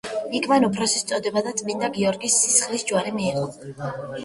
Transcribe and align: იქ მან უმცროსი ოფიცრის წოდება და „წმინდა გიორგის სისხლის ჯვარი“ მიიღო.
იქ 0.37 0.45
მან 0.51 0.63
უმცროსი 0.67 0.95
ოფიცრის 0.99 1.05
წოდება 1.11 1.43
და 1.49 1.53
„წმინდა 1.61 1.91
გიორგის 1.99 2.39
სისხლის 2.47 2.89
ჯვარი“ 2.91 3.17
მიიღო. 3.21 3.47